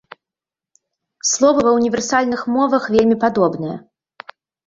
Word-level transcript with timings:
Словы 1.31 1.59
ва 1.67 1.73
універсальных 1.81 2.41
мовах 2.55 2.83
вельмі 2.97 3.15
падобныя. 3.27 3.75